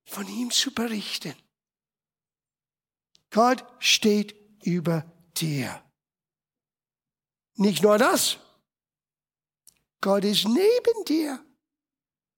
Von 0.04 0.28
ihm 0.28 0.50
zu 0.50 0.72
berichten. 0.72 1.34
Gott 3.30 3.64
steht 3.78 4.34
über 4.64 5.04
dir. 5.34 5.82
Nicht 7.56 7.82
nur 7.82 7.98
das. 7.98 8.38
Gott 10.00 10.24
ist 10.24 10.46
neben 10.46 11.04
dir. 11.06 11.44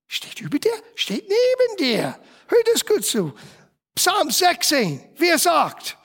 Steht 0.07 0.41
über 0.41 0.59
dir, 0.59 0.83
steht 0.95 1.29
neben 1.29 1.77
dir. 1.79 2.19
Hört 2.47 2.69
es 2.75 2.87
gut 2.87 3.05
zu. 3.05 3.35
Psalm 3.95 4.31
16, 4.31 5.15
wie 5.17 5.29
er 5.29 5.39
sagt, 5.39 5.97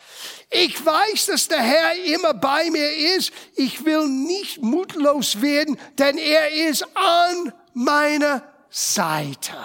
ich 0.50 0.86
weiß, 0.86 1.27
dass 1.27 1.48
der 1.48 1.62
Herr 1.62 1.95
immer 2.03 2.33
bei 2.33 2.69
mir 2.71 3.15
ist. 3.15 3.31
Ich 3.55 3.86
will 3.86 4.07
nicht 4.07 4.62
mutlos 4.62 5.41
werden, 5.41 5.79
denn 5.98 6.17
er 6.17 6.51
ist 6.51 6.86
an 6.95 7.53
meiner 7.74 8.43
Seite. 8.69 9.55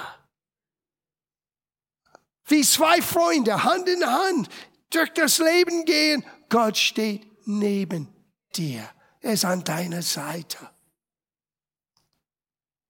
Wie 2.44 2.62
zwei 2.62 3.02
Freunde, 3.02 3.64
Hand 3.64 3.88
in 3.88 4.06
Hand, 4.06 4.48
durch 4.90 5.12
das 5.12 5.38
Leben 5.38 5.84
gehen. 5.84 6.24
Gott 6.48 6.76
steht 6.76 7.26
neben 7.46 8.08
dir. 8.54 8.88
Er 9.20 9.32
ist 9.32 9.44
an 9.44 9.64
deiner 9.64 10.02
Seite. 10.02 10.58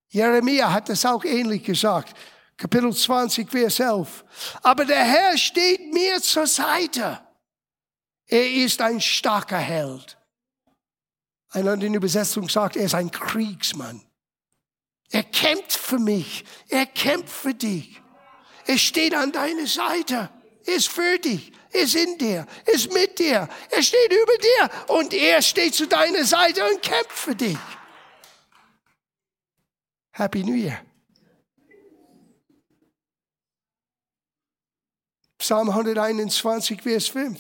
Jeremia 0.09 0.73
hat 0.73 0.89
das 0.89 1.05
auch 1.05 1.25
ähnlich 1.25 1.65
gesagt. 1.65 2.17
Kapitel 2.57 2.95
20, 2.95 3.51
Vers 3.51 3.81
11. 3.81 4.25
Aber 4.63 4.85
der 4.85 5.05
Herr 5.05 5.37
steht 5.37 5.93
mir 5.93 6.21
zur 6.23 6.47
Seite. 6.47 7.21
Er 8.27 8.51
ist 8.51 8.81
ein 8.81 9.01
starker 9.01 9.59
Held. 9.59 10.17
Eine 11.51 11.73
andere 11.73 11.95
Übersetzung 11.95 12.49
sagt, 12.49 12.77
er 12.77 12.85
ist 12.85 12.95
ein 12.95 13.11
Kriegsmann. 13.11 14.03
Er 15.11 15.23
kämpft 15.23 15.73
für 15.73 15.99
mich. 15.99 16.45
Er 16.69 16.87
kämpft 16.87 17.29
für 17.29 17.55
dich. 17.55 18.01
Er 18.67 18.79
steht 18.79 19.15
an 19.15 19.33
deiner 19.33 19.67
Seite. 19.67 20.31
Er 20.65 20.75
ist 20.75 20.89
für 20.89 21.19
dich 21.19 21.53
ist 21.77 21.95
in 21.95 22.19
dir, 22.19 22.47
ist 22.67 22.93
mit 22.93 23.19
dir, 23.19 23.49
er 23.71 23.83
steht 23.83 24.13
über 24.13 24.37
dir 24.39 24.95
und 24.97 25.13
er 25.15 25.43
steht 25.43 25.75
zu 25.75 25.87
deiner 25.87 26.25
Seite 26.25 26.65
und 26.69 26.83
kämpft 26.83 27.13
für 27.13 27.35
dich. 27.35 27.59
Happy 30.13 30.43
New 30.43 30.55
Year. 30.55 30.81
Psalm 35.39 35.69
121, 35.69 36.83
Vers 36.83 37.09
5. 37.09 37.39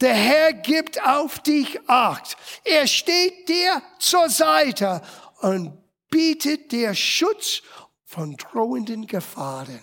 Der 0.00 0.14
Herr 0.14 0.52
gibt 0.52 1.02
auf 1.02 1.40
dich 1.40 1.80
Acht. 1.88 2.36
Er 2.64 2.86
steht 2.86 3.48
dir 3.48 3.82
zur 3.98 4.28
Seite 4.30 5.02
und 5.40 5.76
bietet 6.08 6.70
dir 6.70 6.94
Schutz 6.94 7.62
von 8.04 8.36
drohenden 8.36 9.06
Gefahren. 9.06 9.82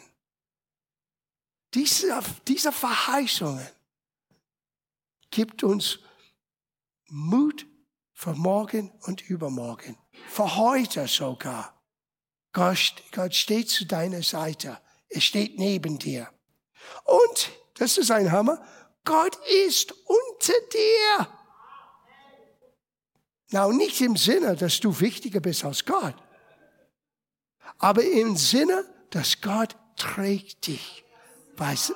Diese, 1.75 2.23
diese 2.47 2.71
Verheißungen 2.71 3.67
gibt 5.29 5.61
uns 5.61 5.99
Mut 7.09 7.67
für 8.13 8.33
morgen 8.33 8.91
und 9.01 9.29
übermorgen, 9.29 9.97
für 10.29 10.55
heute 10.55 11.05
sogar. 11.09 11.73
Gott, 12.53 13.35
steht 13.35 13.69
zu 13.69 13.85
deiner 13.85 14.23
Seite. 14.23 14.79
Er 15.09 15.19
steht 15.19 15.59
neben 15.59 15.99
dir. 15.99 16.31
Und, 17.03 17.51
das 17.77 17.97
ist 17.97 18.09
ein 18.09 18.31
Hammer, 18.31 18.65
Gott 19.03 19.37
ist 19.67 19.91
unter 19.91 20.53
dir. 20.71 21.27
Na, 23.49 23.67
nicht 23.67 23.99
im 23.99 24.15
Sinne, 24.15 24.55
dass 24.55 24.79
du 24.79 24.97
wichtiger 25.01 25.41
bist 25.41 25.65
als 25.65 25.83
Gott, 25.83 26.15
aber 27.79 28.01
im 28.01 28.37
Sinne, 28.37 28.85
dass 29.09 29.41
Gott 29.41 29.75
trägt 29.97 30.67
dich 30.67 31.04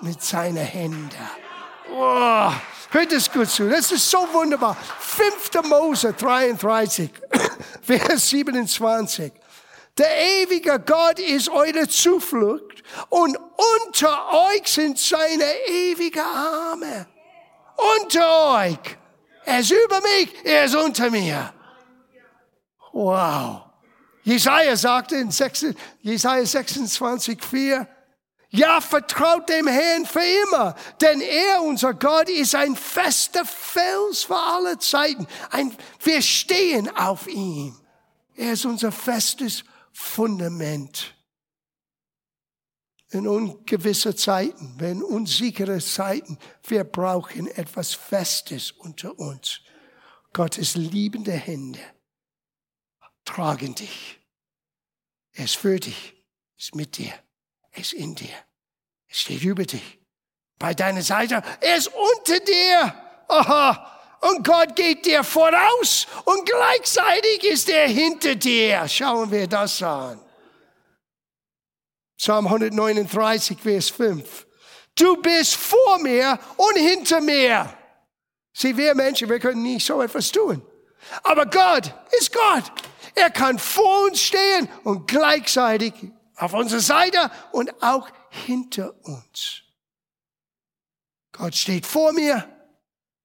mit 0.02 0.22
seinen 0.22 0.58
Händen. 0.58 1.10
Oh, 1.92 2.52
hört 2.92 3.12
es 3.12 3.32
gut 3.32 3.50
zu. 3.50 3.70
Das 3.70 3.92
ist 3.92 4.10
so 4.10 4.28
wunderbar. 4.32 4.78
5. 5.00 5.64
Mose 5.68 6.14
33, 6.14 7.10
Vers 7.82 8.30
27. 8.30 9.32
Der 9.98 10.42
ewige 10.42 10.80
Gott 10.80 11.20
ist 11.20 11.50
eure 11.50 11.88
Zuflucht 11.88 12.84
und 13.10 13.38
unter 13.86 14.34
euch 14.50 14.68
sind 14.68 14.98
seine 14.98 15.44
ewige 15.68 16.24
Arme. 16.24 17.08
Unter 18.02 18.54
euch. 18.62 18.98
Er 19.46 19.60
ist 19.60 19.72
über 19.72 20.00
mich, 20.02 20.34
er 20.44 20.66
ist 20.66 20.76
unter 20.76 21.10
mir. 21.10 21.54
Wow. 22.94 23.64
Jesaja 24.24 24.76
sagte 24.76 25.16
in 25.16 25.32
6, 25.32 25.74
Jesaja 26.02 26.46
26, 26.46 27.44
4, 27.44 27.88
ja, 28.52 28.82
vertraut 28.82 29.48
dem 29.48 29.68
Herrn 29.68 30.06
für 30.06 30.24
immer, 30.24 30.76
denn 31.02 31.22
er, 31.22 31.62
unser 31.62 31.94
Gott, 31.94 32.30
ist 32.30 32.56
ein 32.56 32.76
fester 32.76 33.46
Fels 33.46 34.24
für 34.24 34.38
alle 34.38 34.80
Zeiten. 34.80 35.28
Ein, 35.52 35.76
wir 36.02 36.22
stehen 36.22 36.90
auf 36.96 37.28
ihm. 37.28 37.80
Er 38.36 38.54
ist 38.54 38.66
unser 38.66 38.92
festes 38.92 39.64
Fundament. 39.92 41.16
In 43.12 43.28
ungewisse 43.28 44.16
Zeiten, 44.16 44.76
wenn 44.78 45.04
unsichere 45.04 45.80
Zeiten, 45.80 46.38
wir 46.68 46.84
brauchen 46.84 47.48
etwas 47.48 47.94
Festes 47.94 48.72
unter 48.72 49.18
uns. 49.20 49.62
Gottes 50.34 50.76
liebende 50.76 51.34
Hände 51.34 51.80
tragen 53.26 53.76
dich. 53.76 54.20
Er 55.34 55.46
ist 55.46 55.58
für 55.58 55.80
dich, 55.80 56.16
ist 56.58 56.76
mit 56.76 56.98
dir, 56.98 57.14
ist 57.80 57.94
in 57.94 58.16
dir, 58.16 58.28
er 59.08 59.16
steht 59.16 59.44
über 59.44 59.64
dich, 59.64 60.00
bei 60.58 60.74
deiner 60.74 61.02
Seite, 61.02 61.42
er 61.62 61.76
ist 61.78 61.88
unter 61.88 62.40
dir. 62.42 62.94
Aha. 63.28 63.96
Und 64.22 64.46
Gott 64.46 64.76
geht 64.76 65.06
dir 65.06 65.24
voraus 65.24 66.06
und 66.26 66.46
gleichzeitig 66.46 67.44
ist 67.46 67.70
er 67.70 67.88
hinter 67.88 68.36
dir. 68.36 68.86
Schauen 68.90 69.32
wir 69.32 69.48
das 69.48 69.82
an. 69.82 70.20
Psalm 72.18 72.48
139, 72.48 73.58
Vers 73.62 73.90
5. 73.92 74.46
Du 74.94 75.16
bist 75.22 75.56
vor 75.56 76.00
mir 76.00 76.38
und 76.58 76.78
hinter 76.78 77.22
mir. 77.22 77.74
Sieh, 78.52 78.76
wir 78.76 78.94
Menschen, 78.94 79.30
wir 79.30 79.40
können 79.40 79.64
nicht 79.64 79.86
so 79.86 80.02
etwas 80.02 80.30
tun. 80.30 80.62
Aber 81.24 81.46
Gott 81.46 81.94
ist 82.20 82.34
Gott. 82.34 82.74
Er 83.16 83.30
kann 83.30 83.58
vor 83.58 84.08
uns 84.08 84.20
stehen 84.20 84.68
und 84.84 85.08
gleichzeitig 85.08 85.94
auf 86.40 86.54
unserer 86.54 86.80
Seite 86.80 87.32
und 87.52 87.84
auch 87.84 88.10
hinter 88.30 88.96
uns. 89.06 89.64
Gott 91.32 91.56
steht 91.56 91.86
vor 91.86 92.14
mir, 92.14 92.48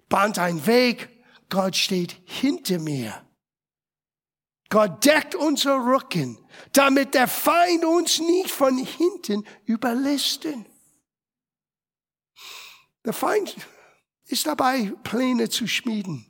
bahnt 0.09 0.38
einen 0.38 0.66
Weg. 0.66 1.11
Gott 1.49 1.76
steht 1.76 2.16
hinter 2.25 2.78
mir. 2.78 3.25
Gott 4.71 5.04
deckt 5.04 5.35
unser 5.35 5.76
Rücken, 5.76 6.38
damit 6.73 7.14
der 7.14 7.28
Feind 7.28 7.85
uns 7.85 8.18
nicht 8.18 8.50
von 8.50 8.76
hinten 8.76 9.47
überlisten. 9.64 10.66
Der 13.04 13.12
Feind 13.12 13.56
ist 14.26 14.47
dabei, 14.47 14.92
Pläne 15.04 15.49
zu 15.49 15.68
schmieden. 15.68 16.26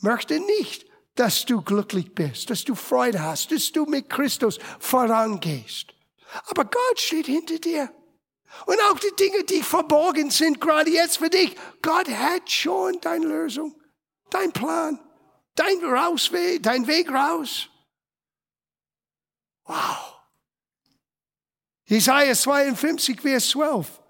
Möchte 0.00 0.40
nicht, 0.40 0.86
dass 1.14 1.46
du 1.46 1.62
glücklich 1.62 2.14
bist, 2.14 2.50
dass 2.50 2.64
du 2.64 2.74
Freude 2.74 3.22
hast, 3.22 3.52
dass 3.52 3.70
du 3.72 3.86
mit 3.86 4.10
Christus 4.10 4.58
vorangehst. 4.80 5.94
Aber 6.46 6.64
Gott 6.64 7.00
steht 7.00 7.26
hinter 7.26 7.58
dir. 7.58 7.92
Und 8.66 8.78
auch 8.82 8.98
die 8.98 9.14
Dinge, 9.18 9.44
die 9.44 9.62
verborgen 9.62 10.30
sind, 10.30 10.60
gerade 10.60 10.90
jetzt 10.90 11.18
für 11.18 11.30
dich, 11.30 11.56
Gott 11.80 12.08
hat 12.08 12.50
schon 12.50 13.00
deine 13.00 13.26
Lösung, 13.26 13.74
dein 14.30 14.52
Plan, 14.52 15.00
dein 15.54 15.82
Rausweg, 15.82 16.62
dein 16.62 16.86
Weg 16.86 17.10
raus. 17.10 17.68
Wow. 19.64 20.20
Jesaja 21.84 22.34
52, 22.34 23.20
Vers 23.20 23.48
12. 23.50 24.02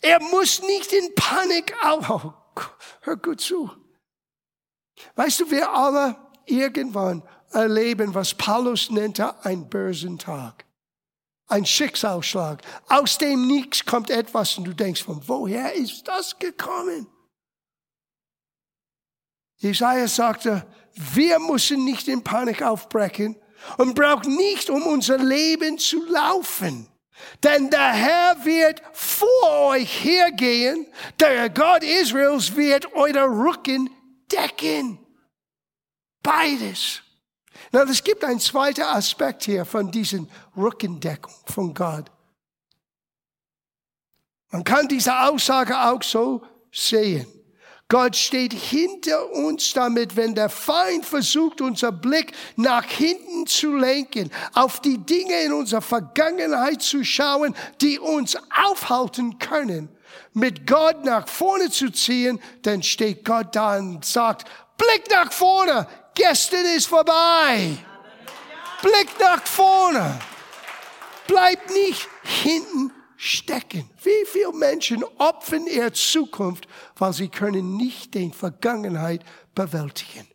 Er 0.00 0.20
muss 0.20 0.62
nicht 0.62 0.92
in 0.92 1.14
Panik 1.14 1.74
auf. 1.82 2.08
Oh, 2.08 2.62
hör 3.00 3.16
gut 3.16 3.40
zu. 3.40 3.70
Weißt 5.14 5.40
du, 5.40 5.50
wir 5.50 5.70
alle 5.70 6.16
irgendwann 6.46 7.22
erleben, 7.50 8.14
was 8.14 8.34
Paulus 8.34 8.90
nannte, 8.90 9.44
einen 9.44 9.68
bösen 9.68 10.18
Tag. 10.18 10.64
Ein 11.48 11.64
Schicksalsschlag. 11.64 12.62
Aus 12.88 13.18
dem 13.18 13.46
Nichts 13.46 13.84
kommt 13.84 14.10
etwas 14.10 14.58
und 14.58 14.64
du 14.64 14.74
denkst, 14.74 15.02
von 15.02 15.20
woher 15.26 15.72
ist 15.74 16.06
das 16.08 16.38
gekommen? 16.38 17.06
Jesaja 19.58 20.08
sagte, 20.08 20.66
wir 20.94 21.38
müssen 21.38 21.84
nicht 21.84 22.08
in 22.08 22.22
Panik 22.22 22.62
aufbrechen 22.62 23.36
und 23.78 23.94
brauchen 23.94 24.36
nicht 24.36 24.70
um 24.70 24.82
unser 24.82 25.18
Leben 25.18 25.78
zu 25.78 26.04
laufen. 26.06 26.88
Denn 27.42 27.70
der 27.70 27.92
Herr 27.92 28.44
wird 28.44 28.82
vor 28.92 29.68
euch 29.68 30.04
hergehen, 30.04 30.86
der 31.18 31.48
Gott 31.48 31.82
Israels 31.82 32.54
wird 32.56 32.92
euer 32.94 33.26
Rücken 33.26 33.88
decken. 34.30 34.98
Beides. 36.22 37.02
Na, 37.76 37.82
es 37.82 38.02
gibt 38.02 38.24
einen 38.24 38.40
zweiten 38.40 38.84
Aspekt 38.84 39.44
hier 39.44 39.66
von 39.66 39.90
diesen 39.90 40.30
Rückendeckung 40.56 41.34
von 41.44 41.74
Gott. 41.74 42.10
Man 44.50 44.64
kann 44.64 44.88
diese 44.88 45.14
Aussage 45.14 45.78
auch 45.78 46.02
so 46.02 46.40
sehen. 46.72 47.26
Gott 47.86 48.16
steht 48.16 48.54
hinter 48.54 49.30
uns 49.30 49.74
damit, 49.74 50.16
wenn 50.16 50.34
der 50.34 50.48
Feind 50.48 51.04
versucht, 51.04 51.60
unser 51.60 51.92
Blick 51.92 52.32
nach 52.56 52.86
hinten 52.86 53.46
zu 53.46 53.76
lenken, 53.76 54.30
auf 54.54 54.80
die 54.80 54.96
Dinge 54.96 55.38
in 55.42 55.52
unserer 55.52 55.82
Vergangenheit 55.82 56.80
zu 56.80 57.04
schauen, 57.04 57.54
die 57.82 57.98
uns 57.98 58.38
aufhalten 58.64 59.38
können, 59.38 59.90
mit 60.32 60.66
Gott 60.66 61.04
nach 61.04 61.28
vorne 61.28 61.70
zu 61.70 61.90
ziehen, 61.90 62.40
dann 62.62 62.82
steht 62.82 63.22
Gott 63.26 63.54
da 63.54 63.76
und 63.76 64.02
sagt, 64.02 64.48
Blick 64.78 65.10
nach 65.10 65.30
vorne, 65.30 65.86
gestern 66.16 66.64
ist 66.76 66.88
vorbei. 66.88 67.78
Blick 68.82 69.08
nach 69.20 69.46
vorne. 69.46 70.18
Bleib 71.28 71.70
nicht 71.70 72.08
hinten 72.42 72.92
stecken. 73.16 73.88
Wie 74.02 74.26
viele 74.26 74.52
Menschen 74.52 75.04
opfern 75.18 75.66
ihre 75.66 75.92
Zukunft, 75.92 76.66
weil 76.96 77.12
sie 77.12 77.28
können 77.28 77.76
nicht 77.76 78.14
den 78.14 78.32
Vergangenheit 78.32 79.24
bewältigen. 79.54 80.26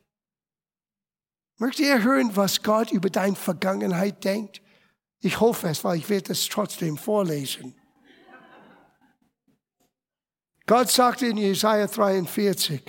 Möchtet 1.57 1.85
ihr 1.85 2.03
hören, 2.03 2.35
was 2.35 2.63
Gott 2.63 2.91
über 2.91 3.09
deine 3.09 3.35
Vergangenheit 3.35 4.23
denkt? 4.23 4.61
Ich 5.19 5.39
hoffe 5.39 5.69
es, 5.69 5.83
weil 5.83 5.99
ich 5.99 6.09
werde 6.09 6.31
es 6.31 6.47
trotzdem 6.49 6.97
vorlesen. 6.97 7.75
Gott 10.65 10.89
sagte 10.89 11.27
in 11.27 11.37
Jesaja 11.37 11.85
43, 11.85 12.81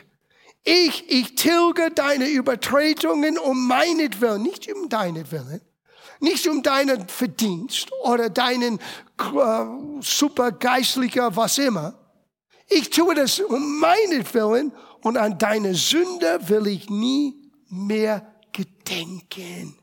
ich, 0.65 1.11
ich 1.11 1.35
tilge 1.35 1.91
deine 1.91 2.29
Übertretungen 2.29 3.39
um 3.39 3.67
meinetwillen, 3.67 4.43
nicht 4.43 4.73
um 4.73 4.89
deine 4.89 5.31
Willen, 5.33 5.61
nicht 6.21 6.47
um 6.47 6.63
deinen 6.63 7.09
Verdienst 7.09 7.91
oder 8.05 8.31
deinen 8.31 8.79
äh, 9.19 9.65
supergeistlicher 10.01 11.35
was 11.35 11.59
immer. 11.59 11.99
Ich 12.69 12.91
tue 12.91 13.15
das 13.15 13.41
um 13.41 13.81
meinetwillen 13.81 14.73
und 15.03 15.17
an 15.17 15.37
deine 15.39 15.75
Sünde 15.75 16.39
will 16.49 16.69
ich 16.69 16.89
nie 16.89 17.51
mehr 17.69 18.35
gedenken. 18.53 19.77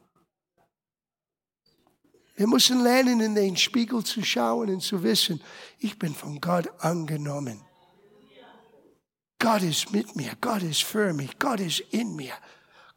Wir 2.35 2.47
müssen 2.47 2.81
lernen, 2.81 3.19
in 3.19 3.35
den 3.35 3.57
Spiegel 3.57 4.01
zu 4.05 4.23
schauen 4.23 4.69
und 4.69 4.81
zu 4.81 5.03
wissen, 5.03 5.41
ich 5.77 5.99
bin 5.99 6.15
von 6.15 6.39
Gott 6.39 6.69
angenommen. 6.79 7.59
Gott 9.39 9.61
ist 9.61 9.91
mit 9.91 10.15
mir, 10.15 10.35
Gott 10.41 10.61
ist 10.63 10.83
für 10.83 11.13
mich, 11.13 11.39
Gott 11.39 11.61
ist 11.61 11.79
in 11.91 12.15
mir. 12.15 12.33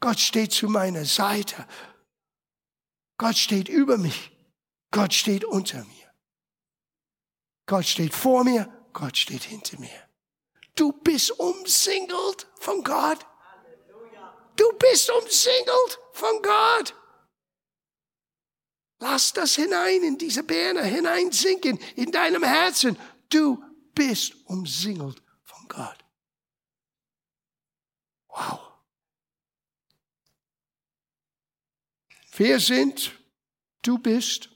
Gott 0.01 0.19
steht 0.19 0.53
zu 0.53 0.69
meiner 0.69 1.05
Seite. 1.05 1.67
Gott 3.17 3.37
steht 3.37 3.69
über 3.69 3.97
mich. 3.97 4.33
Gott 4.91 5.15
steht 5.15 5.45
unter 5.45 5.85
mir. 5.85 6.13
Gott 7.67 7.87
steht 7.87 8.13
vor 8.13 8.43
mir, 8.43 8.69
Gott 8.93 9.17
steht 9.17 9.45
hinter 9.45 9.79
mir. 9.79 10.09
Du 10.75 10.93
bist 10.93 11.31
umsingelt 11.39 12.49
von 12.59 12.83
Gott. 12.83 13.25
Du 14.57 14.73
bist 14.79 15.11
umsingelt 15.11 15.99
von 16.13 16.43
Gott. 16.43 16.95
Lass 18.99 19.33
das 19.33 19.55
hinein 19.55 20.03
in 20.03 20.19
diese 20.19 20.43
Birne 20.43 20.83
hineinsinken 20.83 21.79
in 21.97 22.11
deinem 22.11 22.43
Herzen. 22.43 22.99
Du 23.29 23.63
bist 23.95 24.35
umsingelt 24.47 25.23
von 25.43 25.69
Gott. 25.69 26.02
Wow. 28.33 28.59
Wir 32.35 32.59
sind, 32.61 33.13
du 33.83 33.99
bist 33.99 34.49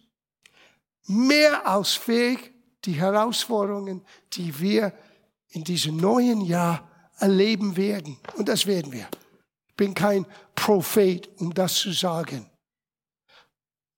mehr 1.06 1.66
als 1.66 1.92
fähig, 1.92 2.52
die 2.84 2.94
Herausforderungen, 2.94 4.04
die 4.32 4.58
wir 4.58 4.92
in 5.50 5.64
diesem 5.64 5.96
neuen 5.96 6.40
Jahr 6.40 6.90
erleben 7.18 7.76
werden. 7.76 8.18
Und 8.34 8.48
das 8.48 8.66
werden 8.66 8.92
wir. 8.92 9.08
Ich 9.68 9.74
bin 9.74 9.94
kein 9.94 10.26
Prophet, 10.54 11.28
um 11.38 11.52
das 11.52 11.74
zu 11.74 11.92
sagen. 11.92 12.50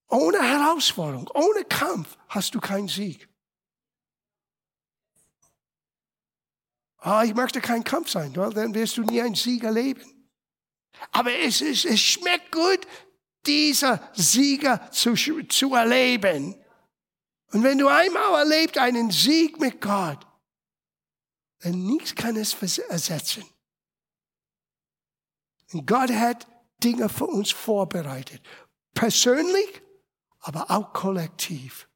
Ohne 0.09 0.43
Herausforderung, 0.43 1.31
ohne 1.35 1.65
Kampf 1.65 2.17
hast 2.29 2.55
du 2.55 2.61
keinen 2.61 2.89
Sieg. 2.89 3.29
Ah, 6.99 7.25
ich 7.25 7.35
möchte 7.35 7.61
kein 7.61 7.85
Kampf 7.85 8.11
sein, 8.11 8.35
weil 8.37 8.53
dann 8.53 8.75
wirst 8.75 8.97
du 8.97 9.03
nie 9.03 9.21
einen 9.21 9.35
Sieg 9.35 9.65
erleben. 9.65 10.03
Aber 11.13 11.33
es, 11.33 11.61
ist, 11.61 11.85
es 11.85 12.01
schmeckt 12.01 12.53
gut, 12.53 12.81
dieser 13.47 14.11
Sieger 14.15 14.91
zu, 14.91 15.15
zu 15.15 15.75
erleben. 15.75 16.57
Und 17.53 17.63
wenn 17.63 17.79
du 17.79 17.89
einmal 17.89 18.41
erlebt 18.41 18.79
einen 18.79 19.11
Sieg 19.11 19.59
mit 19.61 19.81
Gott, 19.81 20.27
dann 21.61 21.87
nichts 21.87 22.15
kann 22.15 22.37
es 22.37 22.55
ersetzen. 22.79 23.45
Und 25.73 25.87
Gott 25.87 26.11
hat 26.11 26.47
Dinge 26.83 27.09
für 27.09 27.27
uns 27.27 27.51
vorbereitet. 27.51 28.43
Persönlich, 28.95 29.83
aber 30.41 30.71
auch 30.71 30.93
kollektiv. 30.93 31.89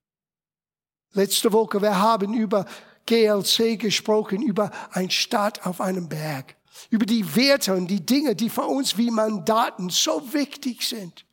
Letzte 1.13 1.53
Woche, 1.53 1.81
wir 1.83 1.99
haben 1.99 2.35
über 2.35 2.67
GLC 3.07 3.79
gesprochen, 3.79 4.43
über 4.43 4.71
ein 4.93 5.11
Stadt 5.11 5.67
auf 5.67 5.81
einem 5.81 6.09
Berg, 6.09 6.57
über 6.91 7.07
die 7.07 7.37
Werte 7.37 7.75
und 7.75 7.89
die 7.89 8.05
Dinge, 8.05 8.35
die 8.35 8.51
für 8.51 8.67
uns 8.67 8.97
wie 8.97 9.11
Mandaten 9.11 9.91
so 9.91 10.33
wichtig 10.33 10.83
sind. 10.87 11.27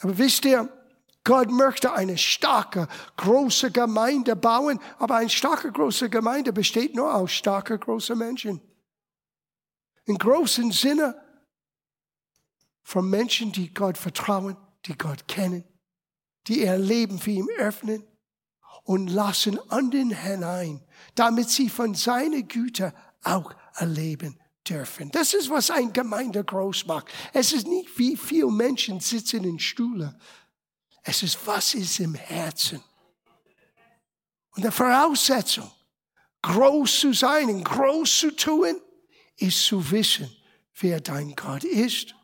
Aber 0.00 0.18
wisst 0.18 0.44
ihr, 0.44 0.68
Gott 1.24 1.50
möchte 1.50 1.92
eine 1.92 2.18
starke, 2.18 2.88
große 3.16 3.70
Gemeinde 3.70 4.34
bauen, 4.34 4.80
aber 4.98 5.16
eine 5.16 5.30
starke, 5.30 5.70
große 5.70 6.10
Gemeinde 6.10 6.52
besteht 6.52 6.96
nur 6.96 7.14
aus 7.14 7.30
starken, 7.30 7.78
großen 7.78 8.18
Menschen. 8.18 8.60
Im 10.04 10.18
großen 10.18 10.72
Sinne 10.72 11.20
von 12.82 13.08
Menschen, 13.08 13.52
die 13.52 13.72
Gott 13.72 13.96
vertrauen, 13.96 14.56
die 14.86 14.98
Gott 14.98 15.28
kennen, 15.28 15.62
die 16.48 16.64
ihr 16.64 16.76
Leben 16.76 17.20
für 17.20 17.30
ihn 17.30 17.48
öffnen 17.58 18.04
und 18.84 19.08
lassen 19.08 19.58
anderen 19.70 20.10
hinein, 20.10 20.84
damit 21.14 21.50
sie 21.50 21.68
von 21.68 21.94
seiner 21.94 22.42
Güte 22.42 22.92
auch 23.22 23.54
erleben 23.74 24.38
dürfen. 24.68 25.10
Das 25.10 25.34
ist, 25.34 25.50
was 25.50 25.70
eine 25.70 25.92
Gemeinde 25.92 26.44
groß 26.44 26.86
macht. 26.86 27.06
Es 27.32 27.52
ist 27.52 27.66
nicht, 27.66 27.98
wie 27.98 28.16
viele 28.16 28.50
Menschen 28.50 29.00
sitzen 29.00 29.44
in 29.44 29.58
Stühle. 29.58 30.18
Es 31.02 31.22
ist, 31.22 31.38
was 31.46 31.74
ist 31.74 31.98
im 32.00 32.14
Herzen. 32.14 32.82
Und 34.54 34.64
die 34.64 34.70
Voraussetzung, 34.70 35.70
groß 36.42 37.00
zu 37.00 37.12
sein 37.12 37.48
und 37.48 37.64
groß 37.64 38.18
zu 38.18 38.36
tun, 38.36 38.80
ist 39.36 39.64
zu 39.64 39.90
wissen, 39.90 40.30
wer 40.80 41.00
dein 41.00 41.34
Gott 41.34 41.64
ist 41.64 42.14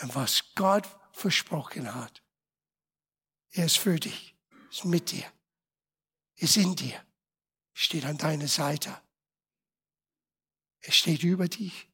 und 0.00 0.14
was 0.14 0.42
Gott 0.54 0.86
versprochen 1.12 1.94
hat. 1.94 2.22
Er 3.50 3.66
ist 3.66 3.78
für 3.78 3.98
dich, 3.98 4.34
ist 4.70 4.84
mit 4.84 5.10
dir, 5.10 5.24
ist 6.38 6.56
in 6.56 6.74
dir, 6.74 7.04
steht 7.72 8.04
an 8.04 8.16
deiner 8.16 8.48
Seite. 8.48 9.00
Er 10.80 10.92
steht 10.92 11.22
über 11.22 11.48
dich, 11.48 11.90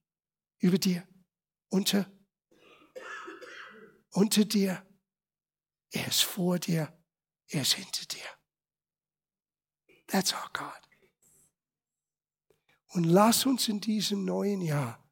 über 0.58 0.78
dir, 0.78 1.06
unter, 1.68 2.10
unter 4.10 4.44
dir. 4.44 4.86
Er 5.90 6.06
ist 6.06 6.22
vor 6.22 6.58
dir, 6.58 6.92
er 7.48 7.62
ist 7.62 7.74
hinter 7.74 8.04
dir. 8.06 8.26
That's 10.08 10.32
our 10.32 10.50
God. 10.52 10.80
Und 12.88 13.04
lass 13.04 13.46
uns 13.46 13.68
in 13.68 13.80
diesem 13.80 14.24
neuen 14.24 14.60
Jahr 14.60 15.02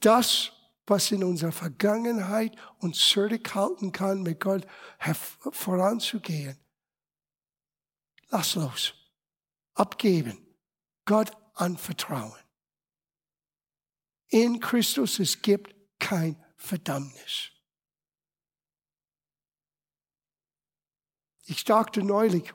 das, 0.00 0.52
was 0.86 1.10
in 1.12 1.22
unserer 1.22 1.52
Vergangenheit 1.52 2.56
uns 2.78 2.98
zurückhalten 2.98 3.92
kann, 3.92 4.22
mit 4.22 4.40
Gott 4.40 4.66
voranzugehen, 5.52 6.58
lass 8.28 8.54
los, 8.54 8.94
abgeben, 9.74 10.38
Gott 11.04 11.36
anvertrauen. 11.54 12.40
In 14.28 14.60
Christus 14.60 15.18
es 15.18 15.40
gibt 15.42 15.74
kein 15.98 16.42
Verdammnis. 16.56 17.50
Ich 21.44 21.64
dachte 21.64 22.02
neulich 22.02 22.52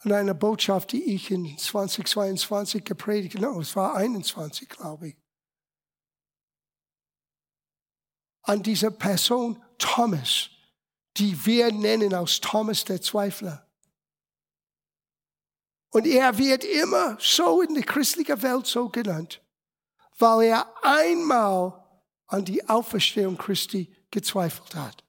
an 0.00 0.12
eine 0.12 0.34
Botschaft, 0.34 0.92
die 0.92 1.14
ich 1.14 1.30
in 1.30 1.56
2022 1.56 2.84
gepredigt 2.84 3.36
habe. 3.36 3.46
No, 3.46 3.60
es 3.60 3.74
war 3.74 3.94
21, 3.94 4.68
glaube 4.68 5.08
ich. 5.08 5.16
An 8.42 8.62
diese 8.62 8.90
Person 8.90 9.62
Thomas, 9.78 10.50
die 11.16 11.46
wir 11.46 11.72
nennen 11.72 12.14
aus 12.14 12.40
Thomas 12.40 12.84
der 12.84 13.00
Zweifler. 13.00 13.63
Und 15.94 16.06
er 16.06 16.36
wird 16.36 16.64
immer 16.64 17.16
so 17.18 17.62
in 17.62 17.74
der 17.74 17.84
christlichen 17.84 18.42
Welt 18.42 18.66
so 18.66 18.88
genannt 18.88 19.40
weil 20.18 20.48
er 20.48 20.66
einmal 20.82 21.72
an 22.26 22.44
die 22.44 22.66
Auferstehung 22.68 23.36
Christi 23.36 23.92
gezweifelt 24.10 24.74
hat. 24.74 25.04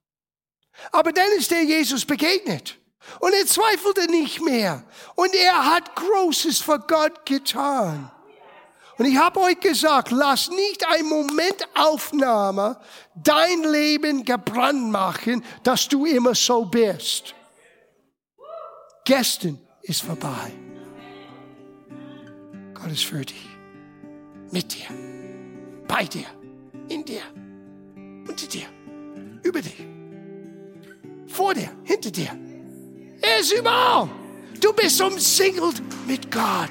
Aber 0.91 1.11
dann 1.11 1.31
ist 1.37 1.51
er 1.51 1.61
Jesus 1.61 2.05
begegnet. 2.05 2.77
Und 3.19 3.33
er 3.33 3.45
zweifelte 3.45 4.09
nicht 4.09 4.41
mehr. 4.41 4.83
Und 5.15 5.33
er 5.35 5.73
hat 5.73 5.95
Großes 5.95 6.59
für 6.61 6.79
Gott 6.79 7.25
getan. 7.25 8.11
Und 8.97 9.05
ich 9.05 9.17
habe 9.17 9.39
euch 9.41 9.59
gesagt, 9.59 10.11
lass 10.11 10.49
nicht 10.49 10.85
ein 10.87 11.05
Momentaufnahme 11.05 12.79
dein 13.13 13.63
Leben 13.63 14.25
gebrannt 14.25 14.89
machen, 14.89 15.43
dass 15.63 15.87
du 15.87 16.05
immer 16.05 16.33
so 16.33 16.65
bist. 16.65 17.35
Gestern 19.03 19.59
ist 19.83 20.01
vorbei. 20.01 20.64
Gott 22.85 22.93
ist 22.93 23.05
für 23.05 23.25
dich 23.25 23.47
mit 24.51 24.71
dir, 24.75 24.85
bei 25.87 26.03
dir, 26.03 26.27
in 26.87 27.03
dir, 27.03 27.23
unter 28.27 28.45
dir, 28.45 28.67
über 29.41 29.59
dich, 29.59 29.87
vor 31.25 31.55
dir, 31.55 31.71
hinter 31.83 32.11
dir. 32.11 32.29
Er 33.23 33.39
ist 33.39 33.51
überall. 33.53 34.07
Du 34.61 34.71
bist 34.71 35.01
umsingelt 35.01 35.81
mit 36.05 36.29
Gott. 36.29 36.69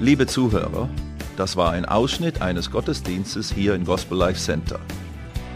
Liebe 0.00 0.26
Zuhörer, 0.26 0.90
das 1.36 1.56
war 1.56 1.70
ein 1.70 1.84
Ausschnitt 1.84 2.42
eines 2.42 2.72
Gottesdienstes 2.72 3.52
hier 3.52 3.76
im 3.76 3.84
Gospel 3.84 4.18
Life 4.18 4.40
Center. 4.40 4.80